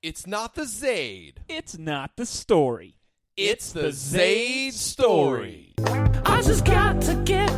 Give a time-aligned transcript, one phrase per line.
[0.00, 1.38] It's not the Zade.
[1.48, 2.94] It's not the story.
[3.36, 5.74] It's the Zade Storey.
[6.24, 7.50] I just got to get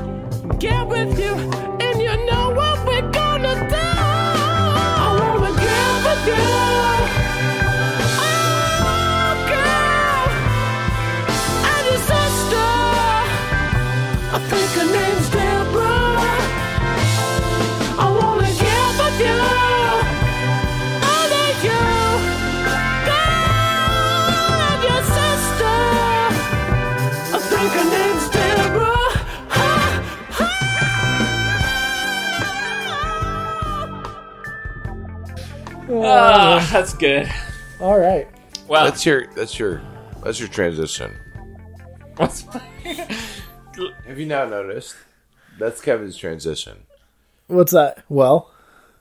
[0.58, 3.76] get with you, and you know what we're gonna do.
[3.76, 6.48] I wanna get with you.
[8.24, 10.28] Oh, girl,
[11.72, 12.70] and your sister.
[14.32, 15.09] I think her name's
[36.10, 37.30] Ah, that's good.
[37.80, 38.28] All right.
[38.68, 39.80] Well, That's your that's your
[40.22, 41.16] that's your transition.
[42.16, 42.42] What's
[42.84, 44.94] Have you not noticed?
[45.58, 46.78] That's Kevin's transition.
[47.46, 48.04] What's that?
[48.08, 48.50] Well,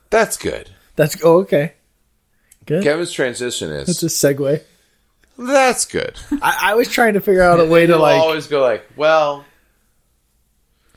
[0.10, 0.72] That's good.
[0.96, 1.74] that's oh okay.
[2.66, 2.84] Good.
[2.84, 4.62] Kevin's transition is That's a segue.
[5.38, 6.20] that's good.
[6.42, 8.20] I, I was trying to figure out a way to He'll like.
[8.20, 9.46] always go like, well,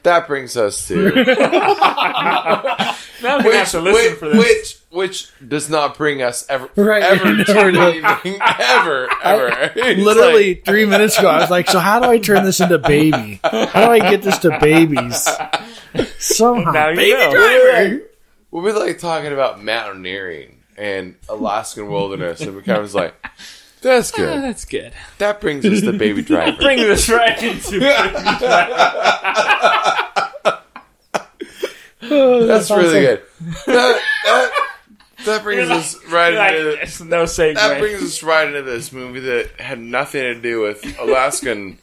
[0.02, 1.12] that brings us to
[3.22, 4.38] now I'm which, have to listen which, for this.
[4.38, 7.94] which which does not bring us ever Right, ever never to does.
[8.04, 9.72] anything ever ever.
[9.76, 12.60] It's Literally like, three minutes ago, I was like, "So how do I turn this
[12.60, 13.40] into baby?
[13.42, 15.26] How do I get this to babies
[16.18, 17.30] somehow?" Now you baby know.
[17.32, 18.02] driver.
[18.50, 23.14] we'll be like talking about mountaineering and Alaskan wilderness, and Kevin's like,
[23.82, 24.42] "That's Ah, good.
[24.42, 24.92] that's good.
[25.18, 27.78] That brings us to baby driver." Bring us right into
[32.14, 32.84] Oh, That's awesome.
[32.84, 33.22] really good.
[33.66, 34.52] That, that,
[35.26, 37.54] that brings us right like, into it's no segue.
[37.54, 41.78] that brings us right into this movie that had nothing to do with Alaskan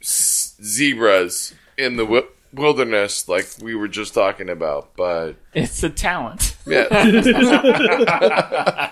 [0.00, 4.94] s- zebras in the wi- wilderness, like we were just talking about.
[4.96, 6.56] But it's a talent.
[6.66, 6.86] yeah,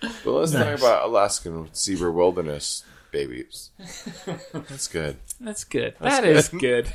[0.00, 3.70] but let's talk about Alaskan zebra wilderness babies.
[4.52, 5.16] That's good.
[5.40, 5.94] That's good.
[6.00, 6.92] That's is good.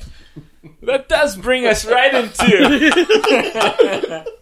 [0.84, 2.42] That does bring us right into.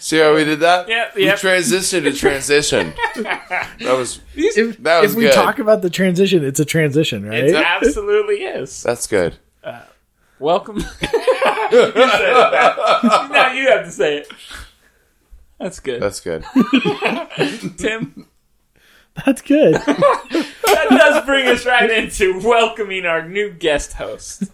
[0.00, 0.88] See how we did that?
[0.88, 1.38] Yep, We yep.
[1.38, 2.94] transitioned to transition.
[3.16, 5.34] That was If, That was if we good.
[5.34, 7.44] talk about the transition, it's a transition, right?
[7.44, 8.82] It absolutely is.
[8.82, 9.36] that's good.
[9.62, 9.82] Uh,
[10.38, 10.76] welcome.
[10.78, 11.12] you said
[11.72, 12.76] it back.
[13.30, 14.28] now you have to say it.
[15.58, 16.00] That's good.
[16.00, 16.44] That's good.
[17.76, 18.26] Tim,
[19.26, 19.74] That's good.
[19.74, 24.44] that does bring us right into welcoming our new guest host.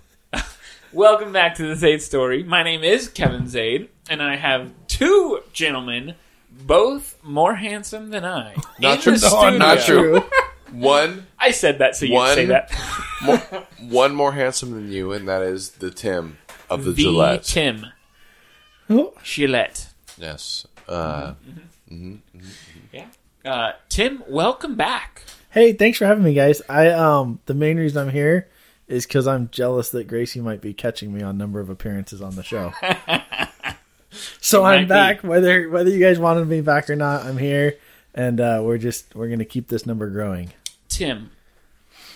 [0.94, 2.44] Welcome back to the Zade Storey.
[2.44, 6.14] My name is Kevin Zade, and I have two gentlemen,
[6.50, 8.54] both more handsome than I.
[8.78, 9.18] Not in true.
[9.18, 10.20] the No, not studio.
[10.20, 10.30] true.
[10.72, 12.72] One I said that so you One- say that.
[13.24, 13.38] more,
[13.80, 16.38] one more handsome than you, and that is the Tim
[16.70, 17.44] of the, The Gillette.
[17.44, 17.86] Tim
[18.90, 19.88] Oh, Gillette.
[20.18, 20.66] Yes.
[20.88, 21.34] Uh,
[22.92, 23.06] Yeah.
[23.44, 25.22] Uh, Tim, welcome back.
[25.50, 26.60] hey, thanks for having me, guys.
[26.68, 28.48] I um, the main reason I'm here
[28.88, 32.36] is because I'm jealous that Gracie might be catching me on number of appearances on
[32.36, 32.72] the show.
[34.40, 34.88] so I'm be.
[34.88, 37.24] back, whether whether you guys wanted me back or not.
[37.24, 37.76] I'm here,
[38.14, 40.52] and uh, we're just we're gonna keep this number growing.
[40.88, 41.30] Tim,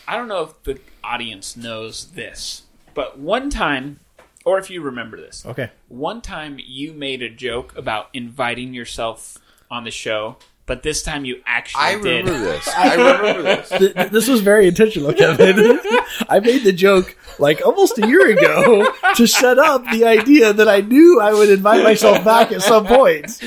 [0.07, 2.63] I don't know if the audience knows this,
[2.95, 4.01] but one time,
[4.45, 5.71] or if you remember this, Okay.
[5.89, 9.39] one time you made a joke about inviting yourself
[9.71, 10.37] on the show,
[10.69, 12.27] but this time you actually I did.
[12.27, 12.69] remember this.
[12.77, 13.69] I remember this.
[13.71, 15.81] Th- th- this was very intentional, Kevin.
[16.29, 18.87] I made the joke like almost a year ago
[19.17, 22.87] to set up the idea that I knew I would invite myself back at some
[22.87, 23.41] point.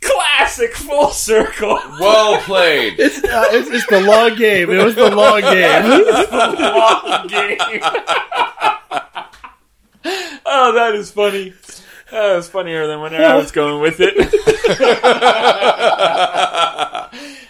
[0.00, 1.78] Classic full circle.
[2.00, 2.94] Well played.
[2.98, 4.70] It's, uh, it's, it's the long game.
[4.70, 5.90] It was the long game.
[6.76, 7.58] Long game.
[10.46, 11.52] oh, that is funny.
[12.12, 14.14] That was funnier than whenever I was going with it.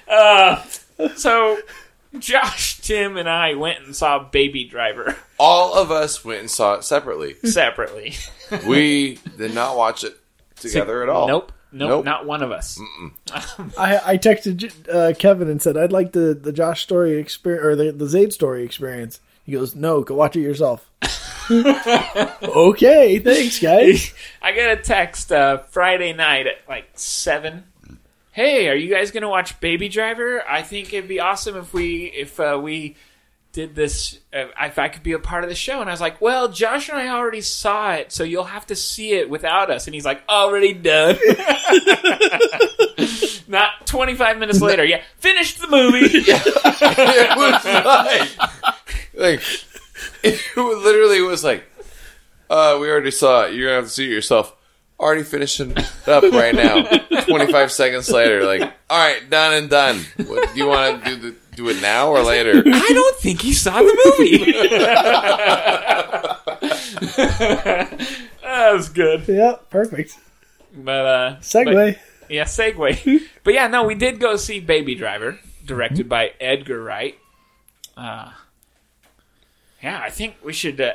[0.09, 0.63] uh,
[1.17, 1.59] so,
[2.27, 6.75] Josh, Tim, and I went and saw Baby Driver All of us went and saw
[6.75, 7.35] it separately.
[7.45, 8.15] separately.
[8.67, 10.17] We did not watch it
[10.57, 11.29] together at all.
[11.29, 11.53] Nope.
[11.71, 12.05] Nope, Nope.
[12.05, 12.81] not one of us.
[13.79, 17.77] I, I texted uh, Kevin and said I'd like the, the Josh story experience or
[17.77, 19.21] the, the Zade Storey experience.
[19.45, 20.91] He goes, "No, go watch it yourself."
[21.51, 24.13] okay, thanks, guys.
[24.43, 27.65] I got a text uh, Friday night at like seven.
[28.37, 30.47] Hey, are you guys gonna watch Baby Driver?
[30.47, 32.97] I think it'd be awesome if we if uh, we
[33.53, 34.19] did this.
[34.31, 36.49] Uh, if I could be a part of the show, and I was like, well,
[36.49, 39.87] Josh and I already saw it, so you'll have to see it without us.
[39.87, 41.17] And he's like, already done.
[43.49, 46.01] Not twenty five minutes later, yeah, finished the movie.
[46.13, 48.29] it was like,
[49.15, 49.41] like
[50.23, 51.65] it literally was like,
[52.51, 53.55] uh, we already saw it.
[53.55, 54.55] You're gonna have to see it yourself.
[54.99, 55.77] Already finishing
[56.07, 56.83] up right now.
[57.27, 60.01] 25 seconds later, like, all right, done and done.
[60.27, 62.63] What, do you want to do the, do it now or later?
[62.67, 64.53] I don't think he saw the movie.
[67.27, 69.27] that was good.
[69.29, 70.19] Yeah, perfect.
[70.75, 71.73] But uh Segue.
[71.95, 73.21] but- yeah, segue.
[73.45, 77.17] but yeah, no, we did go see Baby Driver, directed by Edgar Wright.
[77.97, 78.31] Uh
[79.83, 80.93] Yeah, I think we should uh,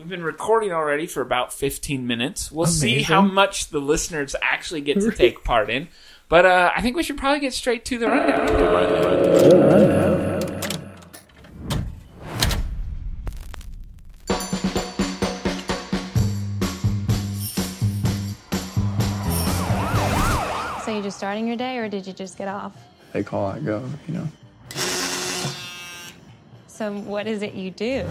[0.00, 2.50] We've been recording already for about 15 minutes.
[2.50, 5.88] We'll see how much the listeners actually get to take part in.
[6.30, 8.48] But uh, I think we should probably get straight to the rundown.
[20.82, 22.72] So you just starting your day, or did you just get off?
[23.12, 24.28] They call, I go, you know.
[26.68, 28.06] So what is it you do?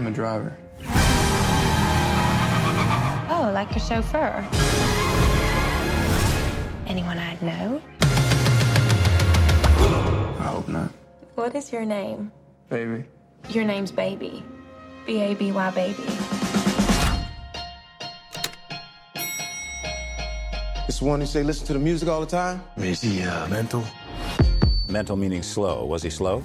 [0.00, 0.56] I'm a driver.
[3.28, 4.42] Oh, like a chauffeur.
[6.86, 7.82] Anyone I'd know?
[10.38, 10.90] I hope not.
[11.34, 12.32] What is your name?
[12.70, 13.04] Baby.
[13.50, 14.42] Your name's Baby.
[15.04, 16.02] B A B Y Baby.
[20.88, 22.62] It's the one who say listen to the music all the time?
[22.78, 23.84] Is he uh, mental?
[24.88, 25.84] Mental meaning slow.
[25.84, 26.42] Was he slow?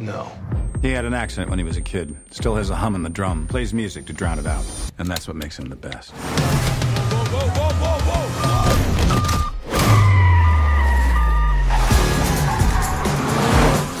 [0.00, 0.32] No.
[0.84, 2.14] He had an accident when he was a kid.
[2.30, 3.46] Still has a hum in the drum.
[3.46, 4.66] Plays music to drown it out.
[4.98, 6.10] And that's what makes him the best.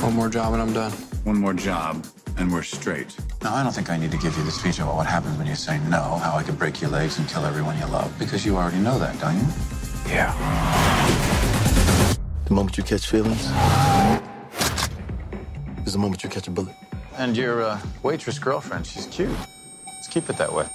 [0.02, 0.92] One more job and I'm done.
[1.24, 3.16] One more job, and we're straight.
[3.42, 5.46] Now, I don't think I need to give you the speech about what happens when
[5.46, 8.44] you say no, how I could break your legs and kill everyone you love, because
[8.44, 9.46] you already know that, don't you?
[10.06, 10.34] Yeah.
[12.44, 13.50] The moment you catch feelings is
[15.94, 16.74] the moment you catch a bullet.
[17.16, 19.30] And your uh, waitress girlfriend, she's cute.
[19.86, 20.66] Let's keep it that way.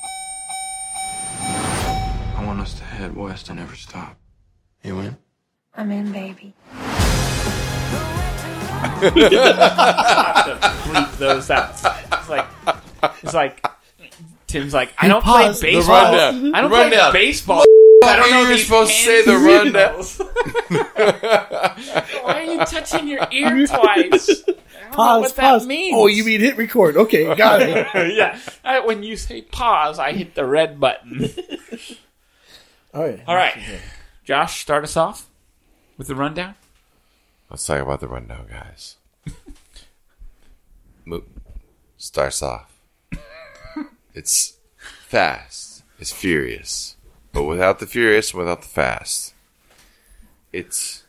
[2.37, 4.15] I want us to head west and never stop.
[4.81, 5.17] You in?
[5.75, 6.53] I'm in, baby.
[9.81, 11.71] Bleep those out.
[11.71, 12.47] It's like,
[13.21, 13.65] it's like,
[14.47, 16.01] Tim's like, I don't play paused the baseball.
[16.03, 16.55] rundown.
[16.55, 17.63] I don't The play baseball.
[18.05, 21.75] I don't know you were these supposed to say the hands rundown.
[22.23, 24.43] Why are you touching your ear twice?
[24.91, 25.61] I don't know Pause, what pause.
[25.63, 25.95] that means.
[25.97, 26.97] Oh, you mean hit record.
[26.97, 27.87] Okay, got it.
[28.15, 28.39] yeah.
[28.63, 31.29] I- when you say pause, I hit the red button.
[32.91, 33.23] Oh, All right.
[33.27, 33.55] All right,
[34.25, 35.27] Josh, start us off
[35.95, 36.55] with the rundown.
[37.47, 38.95] Let's talk about the rundown, guys.
[41.05, 41.21] Mo-
[41.97, 42.79] starts off.
[44.15, 44.57] It's
[45.07, 45.83] fast.
[45.99, 46.95] It's furious.
[47.31, 49.35] But without the furious and without the fast.
[50.51, 51.03] It's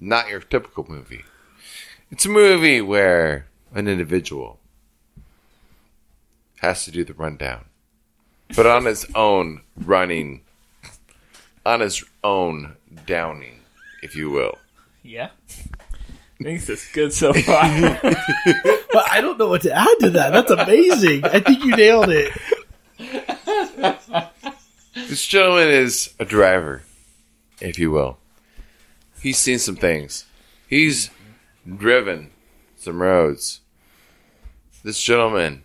[0.00, 1.24] not your typical movie.
[2.10, 4.58] It's a movie where an individual
[6.60, 7.66] has to do the rundown.
[8.56, 10.42] But on his own running,
[11.64, 12.76] on his own
[13.06, 13.60] downing,
[14.02, 14.58] if you will.
[15.02, 15.30] Yeah.
[16.42, 18.00] I it's good so far.
[18.92, 20.32] But I don't know what to add to that.
[20.32, 21.24] That's amazing.
[21.24, 22.32] I think you nailed it.
[24.94, 26.82] This gentleman is a driver,
[27.60, 28.18] if you will.
[29.22, 30.24] He's seen some things.
[30.66, 31.10] He's
[31.76, 32.30] driven
[32.76, 33.60] some roads.
[34.82, 35.64] This gentleman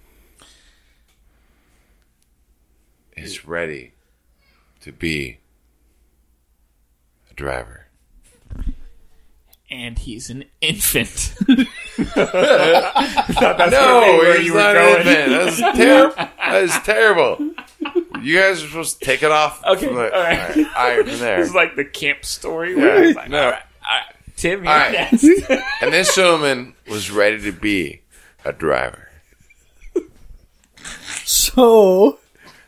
[3.16, 3.94] is ready
[4.82, 5.40] to be
[7.32, 7.88] a driver.
[9.72, 11.34] and he's an infant.
[11.98, 15.02] That's No, where he's you were not going.
[15.08, 15.32] even.
[15.32, 16.16] That's terrible.
[16.16, 17.38] That is terrible.
[18.22, 19.64] You guys are supposed to take it off.
[19.66, 20.40] Okay, from the, all right.
[20.40, 21.38] all right, all right, from there.
[21.40, 23.38] This is like the camp story where Yeah, it's like, no.
[23.46, 24.92] all right, all right, Tim, you're All right.
[24.92, 25.24] next.
[25.82, 28.02] And this gentleman was ready to be
[28.44, 29.10] a driver.
[31.24, 32.20] So,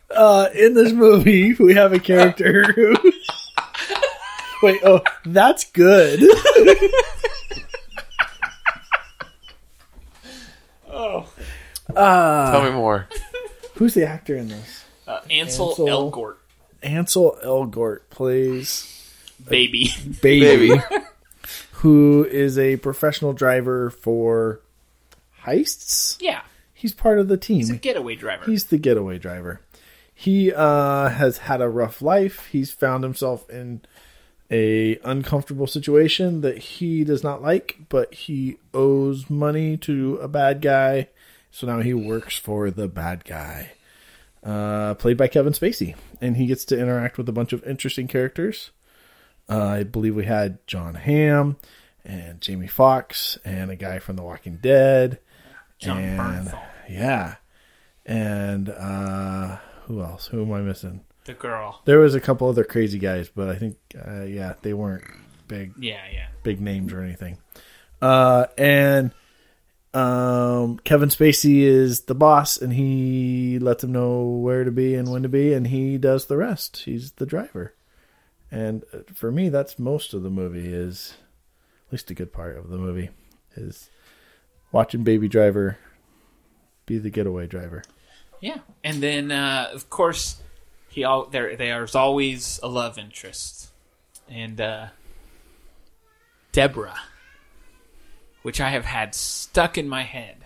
[0.10, 2.96] uh, in this movie, we have a character who.
[4.64, 6.22] Wait, oh, that's good.
[10.92, 11.30] oh,
[11.94, 13.08] Tell me more.
[13.76, 14.84] Who's the actor in this?
[15.08, 15.88] uh, Ansel, Ansel.
[15.88, 16.38] Elgort,
[16.82, 19.14] Ansel Elgort plays
[19.48, 19.94] baby.
[20.24, 20.82] Baby, Baby.
[21.82, 24.62] Who is a professional driver for
[25.44, 26.18] heists.
[26.20, 26.42] Yeah,
[26.74, 27.58] He's part of the team.
[27.58, 28.46] he's a getaway driver.
[28.46, 29.62] He's the getaway driver.
[30.14, 32.48] He uh, has had a rough life.
[32.52, 33.82] He's found himself in
[34.52, 40.62] a uncomfortable situation that he does not like, but he owes money to a bad
[40.62, 41.08] guy,
[41.52, 43.72] so now he works for the bad guy.
[44.44, 48.08] Uh, played by Kevin Spacey, and he gets to interact with a bunch of interesting
[48.08, 48.70] characters.
[49.50, 51.58] Uh, I believe we had Jon Hamm
[52.04, 55.20] and Jamie Foxx and a guy from The Walking Dead.
[55.80, 56.66] Jon and Bernthal.
[56.90, 57.36] yeah,
[58.06, 60.28] and uh, who else?
[60.28, 61.02] Who am I missing?
[61.26, 61.82] The girl.
[61.86, 65.04] There was a couple other crazy guys, but I think uh, yeah, they weren't
[65.48, 66.28] big Yeah, yeah.
[66.44, 67.38] big names or anything.
[68.02, 69.12] Uh, and
[69.94, 75.10] um, Kevin Spacey is the boss, and he lets him know where to be and
[75.12, 76.78] when to be, and he does the rest.
[76.86, 77.74] He's the driver,
[78.52, 80.74] and uh, for me, that's most of the movie.
[80.74, 81.16] Is
[81.88, 83.10] at least a good part of the movie
[83.56, 83.90] is
[84.72, 85.78] watching Baby Driver
[86.86, 87.84] be the getaway driver.
[88.42, 90.42] Yeah, and then uh, of course
[90.90, 91.56] he all there.
[91.56, 93.72] There's always a love interest,
[94.30, 94.88] and uh,
[96.52, 97.00] Deborah,
[98.44, 100.46] which I have had stuck in my head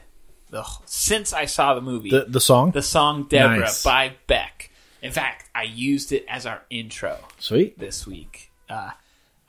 [0.49, 2.09] the since I saw the movie.
[2.11, 3.83] The the song, the song Deborah Nice.
[3.83, 4.70] by Beck.
[5.01, 7.17] In fact, I used it as our intro.
[7.39, 7.77] Sweet.
[7.79, 8.91] This week, uh,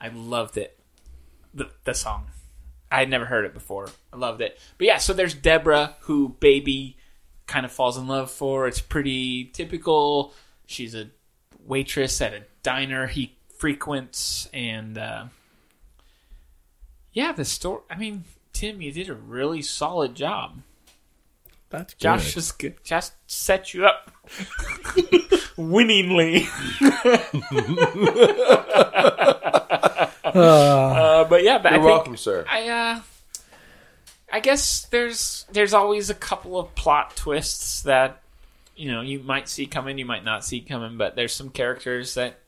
[0.01, 0.79] I loved it.
[1.53, 2.27] The the song.
[2.91, 3.87] I had never heard it before.
[4.11, 4.59] I loved it.
[4.77, 6.97] But yeah, so there's Deborah, who baby
[7.47, 8.67] kind of falls in love for.
[8.67, 10.33] It's pretty typical.
[10.65, 11.09] She's a
[11.65, 15.25] waitress at a diner he frequents, and uh,
[17.13, 17.81] yeah, the story.
[17.89, 20.61] I mean, Tim, you did a really solid job.
[21.73, 22.33] That's Josh good.
[22.35, 22.75] just good.
[22.83, 24.11] just set you up
[25.57, 26.45] winningly.
[30.23, 32.45] uh, but yeah, but You're think- welcome, sir.
[32.47, 32.99] I uh,
[34.31, 38.21] I guess there's there's always a couple of plot twists that
[38.75, 42.13] you know you might see coming, you might not see coming, but there's some characters
[42.13, 42.39] that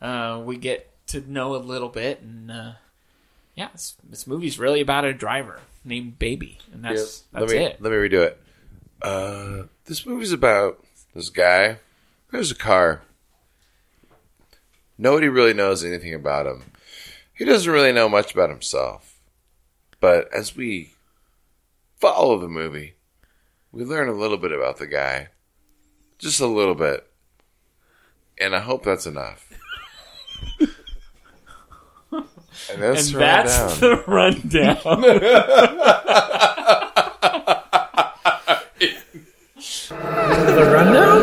[0.00, 2.72] uh, we get to know a little bit, and uh,
[3.54, 7.40] yeah, this, this movie's really about a driver named Baby, and that's Yep.
[7.42, 7.82] that's let me, it.
[7.82, 8.40] Let me redo it.
[9.00, 10.84] Uh, this movie's about
[11.14, 11.78] this guy.
[12.30, 13.02] There's a car.
[14.96, 16.64] Nobody really knows anything about him.
[17.34, 19.18] He doesn't really know much about himself.
[20.00, 20.94] But as we
[21.96, 22.94] follow the movie,
[23.70, 25.28] we learn a little bit about the guy.
[26.18, 27.06] Just a little bit.
[28.40, 29.48] And I hope that's enough.
[32.70, 33.80] And that's, and the that's rundown.
[33.80, 35.00] the rundown.
[40.56, 41.22] the rundown.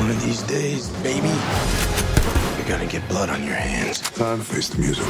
[0.00, 1.28] One of these days, baby,
[2.56, 4.00] you're gonna get blood on your hands.
[4.00, 5.04] Time to face the music.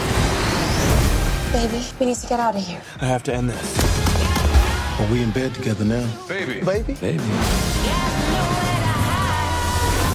[1.52, 2.82] Baby, we need to get out of here.
[3.00, 4.53] I have to end this.
[5.00, 6.08] Are we in bed together now?
[6.28, 6.60] Baby.
[6.60, 6.94] Baby?
[6.94, 7.24] Baby.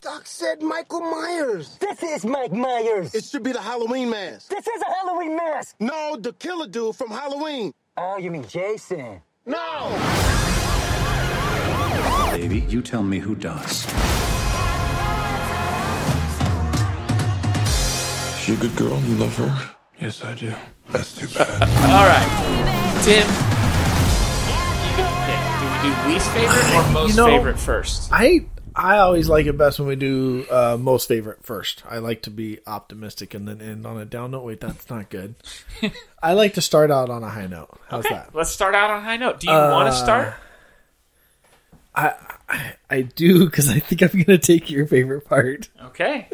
[0.02, 1.78] Doc said Michael Myers.
[1.80, 3.14] This is Mike Myers.
[3.14, 4.50] It should be the Halloween mask.
[4.50, 5.76] This is a Halloween mask.
[5.82, 7.74] No, the killer dude from Halloween.
[7.98, 9.22] Oh, you mean Jason?
[9.46, 9.90] No.
[12.32, 13.82] Baby, you tell me who does.
[18.40, 18.98] She a good girl?
[19.02, 19.72] You love her?
[20.00, 20.54] Yes, I do.
[20.90, 21.64] That's too bad.
[21.92, 23.59] All right, Tim.
[25.82, 28.10] Do we least favorite or most You know, favorite first?
[28.12, 28.46] I
[28.76, 31.84] I always like it best when we do uh, most favorite first.
[31.90, 34.44] I like to be optimistic and then end on a down note.
[34.44, 35.36] Wait, that's not good.
[36.24, 37.70] I like to start out on a high note.
[37.88, 38.36] How's okay, that?
[38.36, 39.40] let's start out on a high note.
[39.40, 40.34] Do you want Uh, to start?
[41.96, 42.14] I
[42.50, 45.70] I, I do because I think I'm going to take your favorite part.
[45.86, 46.28] Okay,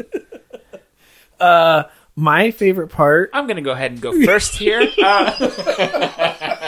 [1.39, 1.83] Uh,
[2.15, 3.29] my favorite part.
[3.33, 4.81] I'm going to go ahead and go first here.
[5.03, 6.64] Uh,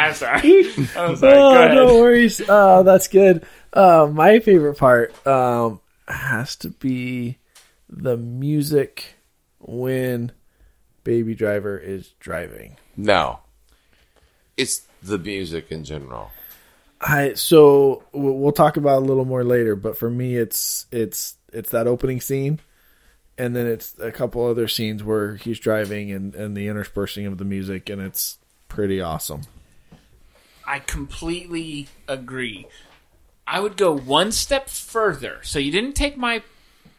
[0.00, 0.64] I'm sorry.
[0.96, 1.36] I'm sorry.
[1.36, 2.40] oh, no worries.
[2.40, 3.44] Uh, that's good.
[3.72, 7.38] Uh, my favorite part um, has to be
[7.88, 9.16] the music
[9.58, 10.32] when
[11.04, 12.76] Baby Driver is driving.
[12.96, 13.40] No.
[14.56, 16.30] It's the music in general.
[17.02, 20.86] I so we'll we'll talk about it a little more later, but for me, it's
[20.92, 22.60] it's it's that opening scene,
[23.38, 27.38] and then it's a couple other scenes where he's driving and and the interspersing of
[27.38, 28.36] the music, and it's
[28.68, 29.42] pretty awesome.
[30.70, 32.66] I completely agree.
[33.44, 35.40] I would go one step further.
[35.42, 36.42] So you didn't take my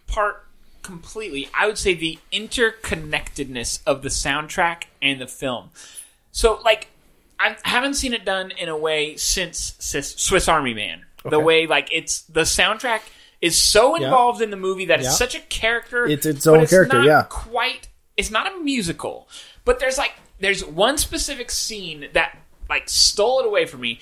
[0.08, 0.46] part
[0.84, 1.48] completely.
[1.58, 5.70] I would say the interconnectedness of the soundtrack and the film.
[6.34, 6.90] So, like,
[7.40, 11.06] I haven't seen it done in a way since Swiss Army Man.
[11.24, 11.44] The Okay.
[11.44, 13.02] way, like, it's the soundtrack
[13.42, 14.06] is so Yeah.
[14.06, 15.08] involved in the movie that Yeah.
[15.08, 16.06] it's such a character.
[16.06, 17.24] It's its own character, not yeah.
[17.30, 17.88] Quite.
[18.18, 19.30] It's not a musical,
[19.64, 22.38] but there's like there's one specific scene that
[22.72, 24.00] like stole it away from me.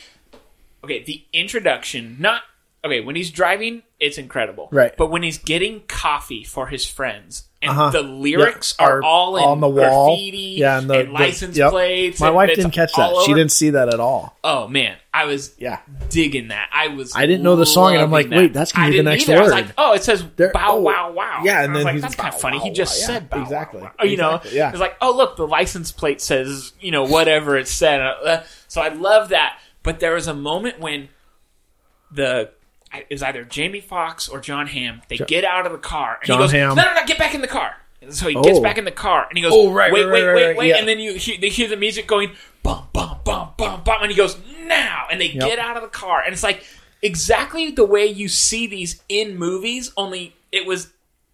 [0.83, 2.43] Okay, the introduction, not
[2.83, 4.69] okay, when he's driving, it's incredible.
[4.71, 4.95] Right.
[4.97, 7.89] But when he's getting coffee for his friends, and Uh-huh.
[7.89, 10.15] the lyrics Yeah, are, all in on the wall.
[10.15, 11.71] graffiti Yeah, and the, and the- license yep.
[11.71, 12.21] plates.
[12.21, 13.25] My wife didn't catch all that.
[13.25, 14.37] She didn't see that at all.
[14.45, 15.79] Oh man, I was Yeah.
[16.09, 16.69] digging that.
[16.71, 17.13] I was.
[17.17, 18.37] I didn't know the song, and I'm like, that.
[18.37, 19.39] wait, that's gonna be the next either.
[19.39, 19.65] I was word.
[19.65, 21.41] like, oh, it says There- bow oh, wow wow.
[21.43, 22.59] yeah, and then like, that's kind of funny.
[22.59, 23.07] wow, he just wow.
[23.07, 23.81] said Yeah, bow exactly.
[23.81, 24.05] wow, wow.
[24.05, 24.69] You know, Exactly, yeah.
[24.69, 27.99] it's like, oh look, the license plate says you know whatever it said.
[27.99, 29.59] Uh, So I love that.
[29.83, 31.09] But there was a moment when
[32.11, 32.51] the
[32.93, 35.01] it was either Jamie Foxx or Jon Hamm.
[35.07, 36.75] They get out of the car and Jon he goes, Hamm.
[36.75, 38.61] "No, no, no, get back in the car." And so he gets Oh.
[38.63, 40.67] back in the car and he goes, Oh, right, "Wait, right, wait, right, wait, wait!"
[40.69, 40.77] yeah.
[40.77, 42.31] And then you hear, they hear the music going,
[42.63, 45.47] "Bum, bum, bum, bum, bum," and he goes, "Now!" And they Yep.
[45.47, 46.63] get out of the car and it's like
[47.01, 49.91] exactly the way you see these in movies.
[49.97, 50.87] Only it was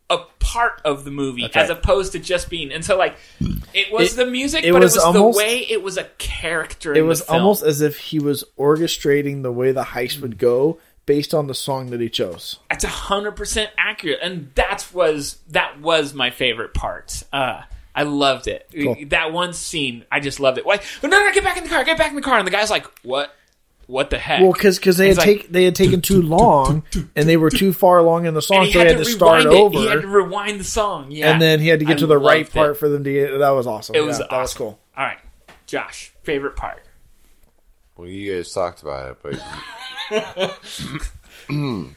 [0.10, 2.72] a part of the movie That's as opposed to just being.
[2.72, 3.16] And so like
[3.74, 5.98] it was It- the music, it but was it was almost- the way it was
[5.98, 6.94] a character.
[6.94, 10.78] It in was almost as if he was orchestrating the way the heist would go
[11.06, 12.60] based on the song that he chose.
[12.70, 17.24] That's hundred percent accurate, and that was that was my favorite part.
[17.34, 17.62] Uh,
[17.94, 18.70] I loved it.
[18.74, 18.98] Cool.
[19.08, 20.66] That one scene, I just loved it.
[20.66, 20.82] Why?
[21.02, 22.38] No, no, no, get back in the car, get back in the car.
[22.38, 23.34] And the guy's like, "What?
[23.88, 26.84] What the heck?" Well, because because they had like- take they had taken too long,
[27.16, 29.48] and they were too far along in the song, so they had to start it.
[29.48, 29.78] over.
[29.78, 31.12] He had to rewind the song.
[31.12, 32.52] Yeah, and then he had to get I to the right it.
[32.54, 33.38] part for them to get.
[33.38, 33.96] That was awesome.
[33.96, 34.80] It Yeah, was that was cool.
[34.98, 35.20] All right,
[35.68, 36.82] Josh, favorite part.
[37.98, 39.40] Well, you guys talked about it, but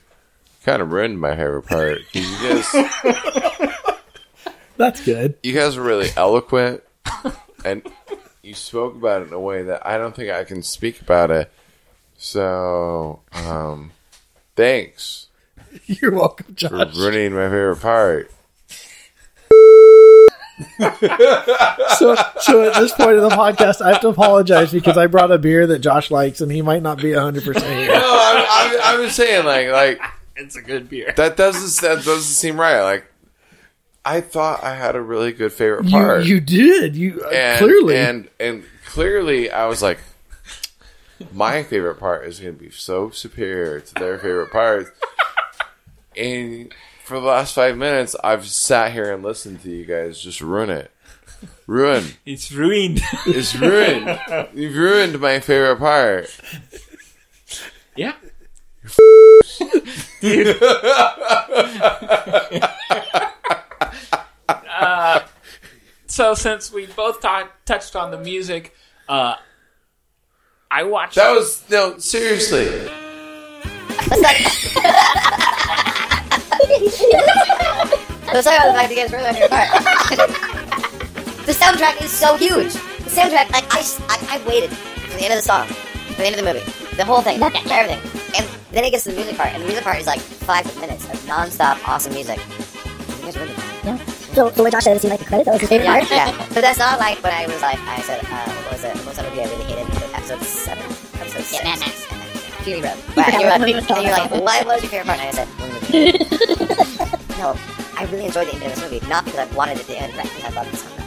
[0.64, 2.66] kind of ruined my favorite part 'cause you guys,
[4.76, 5.36] That's good.
[5.42, 6.82] you guys were really eloquent,
[7.64, 7.82] and
[8.42, 11.30] you spoke about it in a way that I don't think I can speak about
[11.32, 11.50] it.
[12.16, 13.90] So, um,
[14.56, 15.26] thanks
[15.86, 16.52] You're welcome, for
[16.84, 16.96] Josh.
[16.96, 18.30] ruining my favorite part.
[21.98, 25.30] So, so at this point in the podcast, I have to apologize because I brought
[25.32, 27.88] a beer that Josh likes, and he might not be hundred percent here.
[27.88, 28.36] No, I'm,
[28.72, 30.00] I'm, I was saying like like
[30.36, 31.12] It's a good beer.
[31.16, 32.82] that doesn't that doesn't seem right.
[32.82, 33.04] Like
[34.04, 36.24] I thought I had a really good favorite You, part.
[36.24, 36.96] you did.
[36.96, 37.96] You uh, and, clearly.
[37.96, 39.98] and and clearly I was like,
[41.32, 44.94] my favorite part is going to be so superior to their favorite part.
[46.16, 46.72] and
[47.08, 50.68] for the last five minutes, I've sat here and listened to you guys just ruin
[50.68, 50.90] it.
[51.66, 52.04] Ruin.
[52.26, 53.00] It's ruined.
[53.26, 54.20] It's ruined.
[54.52, 56.28] You've ruined my favorite part.
[57.96, 58.12] yeah.
[64.68, 65.20] uh,
[66.06, 68.74] so since we both ta- touched on the music,
[69.08, 69.36] uh,
[70.70, 71.14] I watched.
[71.14, 72.90] That was no seriously.
[78.32, 79.68] So sorry about the fact that you guys really part.
[81.48, 82.74] the soundtrack is so huge.
[82.74, 86.26] The soundtrack, like I, I, I waited for the end of the song, for the
[86.26, 88.00] end of the movie, the whole thing, everything,
[88.36, 90.66] and then it gets to the music part, and the music part is like five
[90.78, 92.38] minutes of non-stop awesome music.
[92.38, 93.96] You guys really Yeah.
[94.36, 95.46] So, so what Josh said is he liked the credit.
[95.46, 96.10] That was his favorite yeah, part.
[96.38, 96.46] yeah.
[96.52, 98.94] But that's not like when I was like, I said, uh, what was it?
[98.96, 99.88] What was that movie I really hated?
[100.14, 101.54] Episode seven, episode six.
[101.54, 102.17] Yeah, Mad Max.
[102.68, 102.96] Fury Road.
[103.08, 105.20] You Right, and you're like, movie was and you're like, what was your favorite part?
[105.20, 107.56] And I said, one no,
[107.96, 110.14] I really enjoyed the ending of this movie, not because I wanted it to end,
[110.14, 110.24] right?
[110.24, 110.98] Because I loved the soundtrack.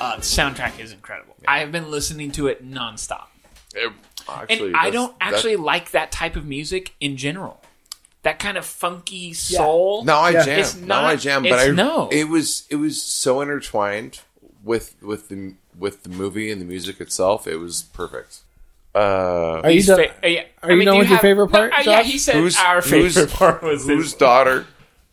[0.00, 1.34] Uh, the soundtrack is incredible.
[1.46, 3.26] I have been listening to it nonstop.
[3.74, 3.92] It-
[4.28, 7.60] actually, and I don't that- actually like that type of music in general.
[8.24, 10.04] That kind of funky soul.
[10.04, 10.44] Now I Yeah.
[10.44, 10.58] jam.
[10.60, 11.42] It's now I not- jam.
[11.44, 12.08] But it's I no.
[12.10, 14.20] It was it was so intertwined
[14.62, 17.46] with with the with the movie and the music itself.
[17.46, 18.38] It was perfect.
[18.94, 19.98] Uh, Are you He's done?
[19.98, 20.40] fa- uh, yeah.
[20.62, 22.06] Are I you mean, done do with your have- favorite No, part, uh, yeah, Josh?
[22.12, 24.66] he said Who's- our who's- favorite part was whose his, daughter?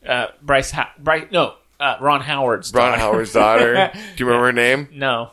[0.07, 0.69] uh, Bryce.
[0.71, 1.25] Ha- Bryce.
[1.31, 2.71] No, uh, Ron Howard's.
[2.73, 3.01] Ron daughter.
[3.01, 3.89] Howard's daughter.
[3.93, 4.87] Do you remember her name?
[4.93, 5.31] No.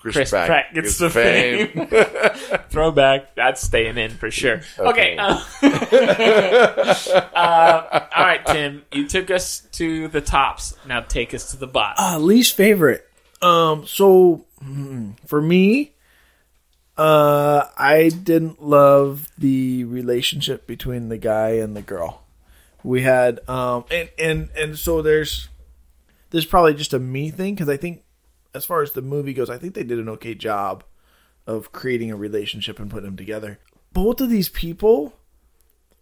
[0.00, 2.60] Chris, Chris Pratt Pratt gets gets the fame.
[2.70, 3.34] Throwback.
[3.34, 4.60] That's staying in for sure.
[4.78, 5.18] Okay.
[5.18, 5.20] Okay.
[5.20, 5.42] uh,
[7.34, 8.84] uh, all right, Tim.
[8.92, 10.76] You took us to the tops.
[10.86, 12.04] Now take us to the bottom.
[12.04, 13.08] Uh, least favorite.
[13.42, 15.92] Um, so hmm, for me,
[16.96, 22.22] uh, I didn't love the relationship between the guy and the girl.
[22.82, 25.48] We had, um, and and and so there's,
[26.30, 28.02] there's probably just a me thing because I think,
[28.58, 30.82] as far as the movie goes, I think they did an okay job
[31.46, 33.60] of creating a relationship and putting them together.
[33.92, 35.14] Both of these people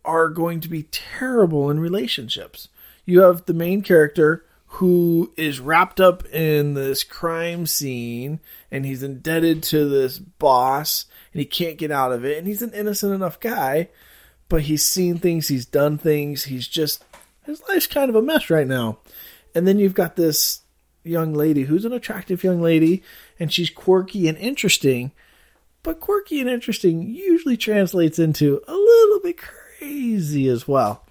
[0.06, 2.68] are going to be terrible in relationships.
[3.04, 8.40] You have the main character who is wrapped up in this crime scene
[8.70, 12.62] and he's indebted to this boss and he can't get out of it and he's
[12.62, 13.88] an innocent enough guy
[14.48, 17.04] but he's seen things he's done things he's just
[17.44, 18.98] his life's kind of a mess right now
[19.54, 20.62] and then you've got this
[21.06, 23.02] young lady who's an attractive young lady
[23.38, 25.12] and she's quirky and interesting,
[25.82, 31.04] but quirky and interesting usually translates into a little bit crazy as well.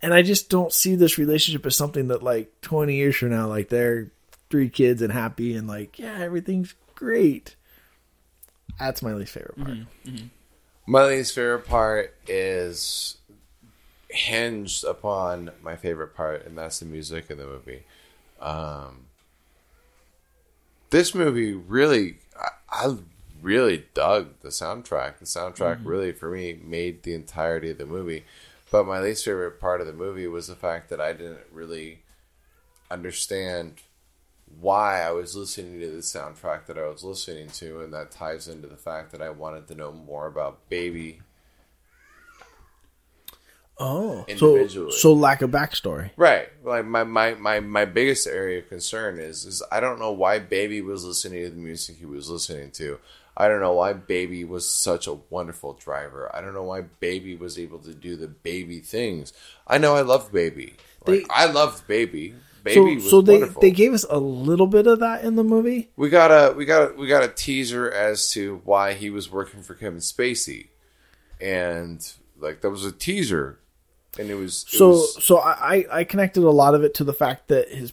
[0.00, 3.46] And I just don't see this relationship as something that like 20 years from now
[3.46, 4.10] like they're
[4.50, 7.56] three kids and happy and like yeah, everything's great.
[8.78, 9.78] That's my least favorite part.
[10.86, 13.16] My least favorite part is
[14.08, 17.84] hinged upon my favorite part, and that's the music in the movie.
[18.40, 19.06] Um,
[20.92, 22.48] this movie really, I,
[22.86, 22.96] I
[23.42, 25.18] really dug the soundtrack.
[25.18, 25.86] The soundtrack Mhm.
[25.86, 28.24] really, for me, made the entirety of the movie.
[28.70, 32.02] But my least favorite part of the movie was the fact that I didn't really
[32.90, 33.80] understand
[34.60, 38.48] why I was listening to the soundtrack that I was listening to, and that ties
[38.48, 41.20] into the fact that I wanted to know more about Baby.
[43.78, 46.10] Oh, so so lack of backstory.
[46.16, 46.48] Right.
[46.62, 50.38] Like my, my, my, my biggest area of concern is is I don't know why
[50.38, 52.98] Baby was listening to the music he was listening to.
[53.36, 56.30] I don't know why Baby was such a wonderful driver.
[56.34, 59.32] I don't know why Baby was able to do the baby things.
[59.66, 60.74] I know I loved Baby.
[61.06, 62.34] Like, I loved Baby.
[62.62, 63.60] Baby so was so they wonderful.
[63.60, 65.90] they gave us a little bit of that in the movie.
[65.96, 69.30] We got a we got a, we got a teaser as to why he was
[69.30, 70.68] working for Kevin Spacey,
[71.40, 73.58] and like that was a teaser,
[74.18, 77.04] and it was it So was- so I I- connected a lot of it to
[77.04, 77.92] the fact that his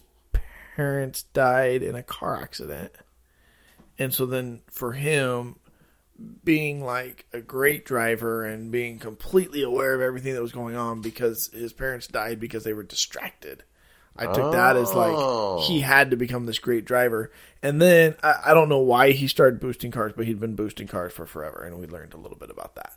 [0.76, 2.92] parents died in a car accident,
[3.98, 5.56] and so then for him
[6.44, 11.00] being like a great driver and being completely aware of everything that was going on
[11.00, 13.62] because his parents died because they were distracted.
[14.16, 15.56] I took that as Oh.
[15.56, 17.30] like he had to become this great driver.
[17.62, 20.88] And then I, I don't know why he started boosting cars, but he'd been boosting
[20.88, 22.92] cars for forever, and we learned a little bit about that.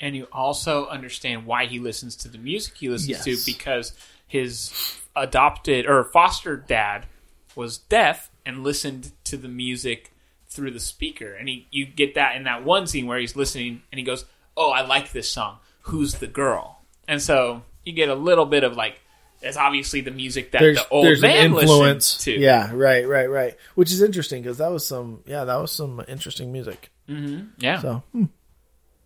[0.00, 3.24] And you also understand why he listens to the music he listens Yes.
[3.24, 3.92] to because
[4.26, 4.72] his
[5.14, 7.06] adopted or foster dad
[7.54, 10.12] was deaf and listened to the music
[10.48, 13.82] through the speaker and he you get that in that one scene where he's listening
[13.90, 14.24] and he goes
[14.56, 18.64] oh i like this song who's the girl and so you get a little bit
[18.64, 18.98] of like
[19.42, 22.70] it's obviously the music that there's the old there's man an influence listens to Yeah,
[22.72, 23.54] right, right, right.
[23.74, 26.90] Which is interesting because that was some yeah that was some interesting music.
[27.06, 27.78] Mhm, yeah.
[27.80, 28.24] So hmm.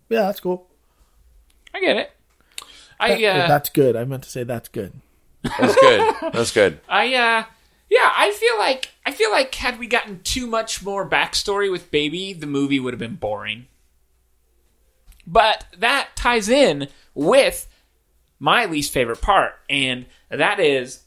[0.09, 0.70] yeah, that's cool.
[1.75, 2.13] I get it
[2.99, 3.97] i That- uh, that's good.
[3.97, 4.93] I meant to say that's good.
[5.43, 6.15] that's good.
[6.35, 6.81] That's good.
[6.89, 7.45] I uh
[7.89, 11.91] yeah, I feel like I feel like had we gotten too much more backstory with
[11.91, 13.67] Baby, the movie would have been boring.
[15.27, 17.67] But that ties in with
[18.39, 21.05] my least favorite part, and that is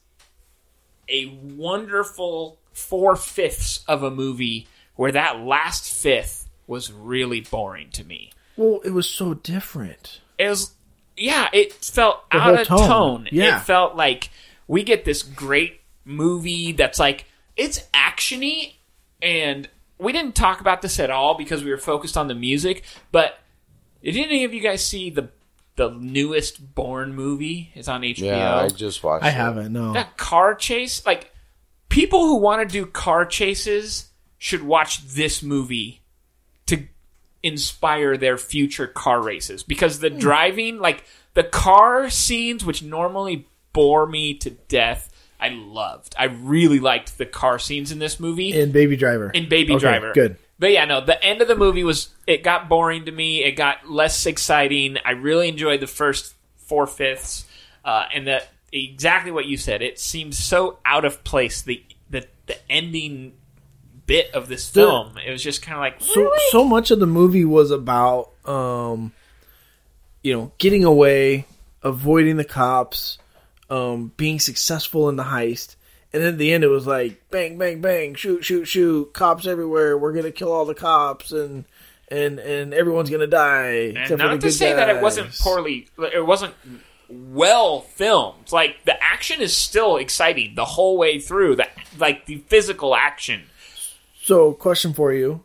[1.09, 8.03] a wonderful four fifths of a movie where that last fifth was really boring to
[8.03, 8.31] me.
[8.55, 10.21] Well, it was so different.
[10.37, 10.73] It was,
[11.17, 12.87] yeah, it felt The out of tone.
[12.87, 13.29] tone.
[13.31, 13.57] Yeah.
[13.57, 14.29] It felt like
[14.67, 18.73] we get this great movie that's like, it's actiony,
[19.21, 19.67] and
[19.99, 23.37] we didn't talk about this at all because we were focused on the music, but
[24.03, 25.29] did any of you guys see the
[25.75, 27.71] the newest Bourne movie?
[27.73, 28.17] It's on HBO.
[28.25, 29.23] Yeah, I just watched.
[29.25, 29.33] I it.
[29.33, 29.73] haven't.
[29.73, 29.93] No.
[29.93, 31.31] That car chase, like
[31.89, 36.02] people who want to do car chases should watch this movie to
[37.43, 41.03] inspire their future car races because the driving, like
[41.33, 46.15] the car scenes, which normally bore me to death, I loved.
[46.17, 48.53] I really liked the car scenes in this movie.
[48.57, 49.29] In Baby Driver.
[49.29, 50.13] In Baby Okay, Driver.
[50.13, 50.37] Good.
[50.57, 53.43] But yeah, no, the end of the movie was it got boring to me.
[53.43, 54.97] It got less exciting.
[55.03, 57.45] I really enjoyed the first four fifths,
[57.83, 59.81] uh, and that exactly what you said.
[59.81, 61.63] It seemed so out of place.
[61.63, 63.33] The the the ending
[64.05, 65.17] bit of this film.
[65.25, 69.13] It was just kind of like So so much of the movie was about um
[70.21, 71.45] you know, getting away,
[71.83, 73.17] avoiding the cops,
[73.69, 75.75] um being successful in the heist.
[76.13, 79.47] And then at the end it was like bang bang bang, shoot shoot shoot, cops
[79.47, 79.97] everywhere.
[79.97, 81.65] We're going to kill all the cops and
[82.09, 85.01] and and everyone's going to die And except for the not to say that it
[85.01, 86.53] wasn't poorly, it wasn't
[87.09, 88.51] well filmed.
[88.51, 91.57] Like the action is still exciting the whole way through.
[91.57, 93.43] That like the physical action.
[94.23, 95.43] So, question for you.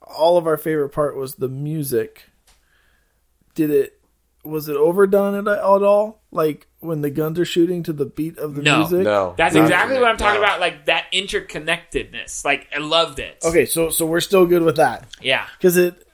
[0.00, 2.24] All of our favorite part was the music.
[3.54, 4.00] Did it
[4.42, 6.22] was it overdone at, at all?
[6.30, 9.04] Like when the guns are shooting to the beat of the No, music?
[9.36, 10.46] That's Not- exactly what I'm talking no.
[10.46, 10.60] about.
[10.60, 12.44] Like that interconnectedness.
[12.44, 13.38] Like I loved it.
[13.44, 15.04] Okay, so so we're still good with that.
[15.20, 15.46] Yeah.
[15.60, 16.06] Cuz it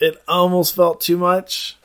[0.00, 1.76] it almost felt too much,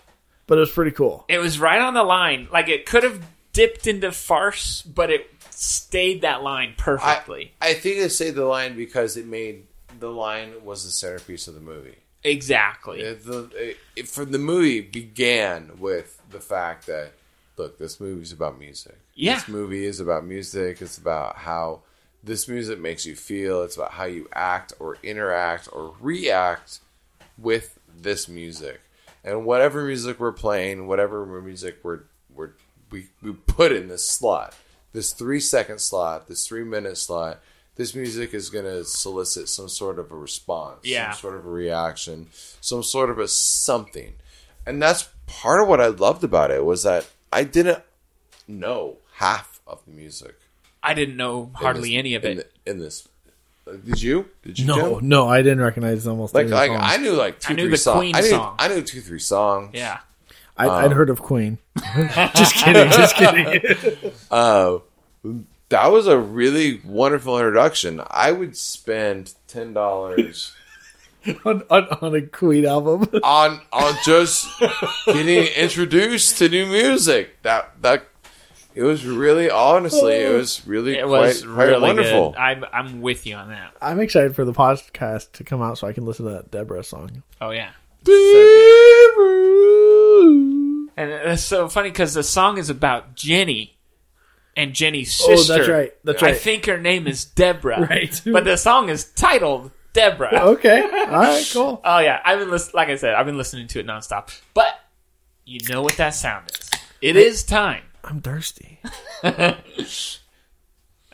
[0.48, 1.26] but it was pretty cool.
[1.28, 2.48] It was right on the line.
[2.52, 7.54] Like it could have dipped into farce, but it stayed that line perfectly.
[7.62, 9.66] I think it saved the line because it made
[10.00, 11.98] the line was the centerpiece of the movie.
[12.24, 13.02] exactly.
[13.02, 17.12] It, the, it, it- for the movie began with the fact that
[17.58, 18.98] look, this movie's about music.
[19.14, 19.36] Yeah.
[19.36, 20.82] this movie is about music.
[20.82, 21.82] It's about how
[22.24, 23.62] This music makes you feel.
[23.64, 26.80] It's about how you act or interact or react
[27.38, 28.82] with this music.
[29.24, 32.02] And whatever music we're playing, whatever music we're,
[32.34, 32.52] we're
[32.90, 34.56] we, we put in this slot,
[34.94, 37.42] this three second slot, this three minute slot,
[37.76, 41.12] this music is going to solicit some sort of a response, Yeah.
[41.12, 42.28] some sort of a reaction,
[42.62, 44.14] some sort of a something.
[44.66, 47.84] And that's part of what I loved about it was that I didn't
[48.48, 50.36] know half of the music.
[50.82, 52.52] I didn't know hardly this- any of in it.
[52.66, 53.08] the- in this.
[53.66, 54.26] Uh, Did you?
[54.44, 54.66] Did you?
[54.66, 55.08] No, Tim?
[55.08, 56.82] no, I didn't recognize almost Like, any like songs.
[56.84, 57.98] I knew like two, I knew three the songs.
[58.00, 58.56] Queen I knew, song.
[58.60, 59.72] I knew two, three songs.
[59.74, 60.00] Yeah.
[60.58, 61.58] I, I'd um, heard of Queen.
[62.36, 64.12] just kidding, just kidding.
[64.32, 64.80] Uh,
[65.70, 68.02] that was a really wonderful introduction.
[68.08, 70.54] I would spend ten dollars
[71.46, 73.10] on, on, on a Queen album.
[73.24, 74.48] on on just
[75.08, 77.42] getting introduced to new music.
[77.42, 78.06] That that
[78.76, 82.32] it was really honestly, it was really It quite, was quite really wonderful.
[82.32, 82.40] good.
[82.40, 83.74] I'm I'm with you on that.
[83.82, 86.84] I'm excited for the podcast to come out so I can listen to that Deborah
[86.84, 87.24] song.
[87.42, 87.72] Oh yeah.
[90.96, 93.78] And it's so funny because the song is about Jenny
[94.56, 96.36] and Jenny's Oh, that's right, that's right.
[96.36, 97.80] I think her name is Deborah.
[97.90, 98.22] Right.
[98.26, 100.30] But the song is titled Deborah.
[100.54, 101.82] Okay, all right, cool.
[101.84, 104.40] Oh yeah, I've been lis- like I said, I've been listening to it nonstop.
[104.54, 104.80] But
[105.46, 106.70] you know what that sound is?
[107.02, 107.84] It is time.
[108.04, 108.80] I'm thirsty.
[109.24, 109.58] I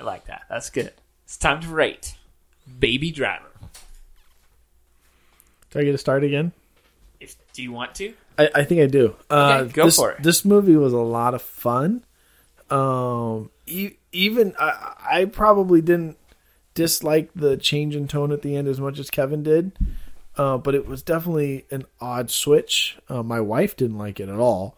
[0.01, 0.43] like that.
[0.49, 0.91] That's good.
[1.25, 2.15] It's time to rate
[2.79, 3.45] Baby Driver.
[5.71, 6.51] Do I get to start again?
[7.19, 8.13] If do you want to?
[8.39, 9.15] I, I think I do.
[9.30, 10.23] Uh, Okay, go this, for it.
[10.23, 12.04] This movie was a lot of fun.
[12.69, 16.17] Um, e- even I, I probably didn't
[16.73, 19.71] dislike the change in tone at the end as much as Kevin did,
[20.38, 22.97] uh, but it was definitely an odd switch.
[23.10, 24.78] Uh, my wife didn't like it at all.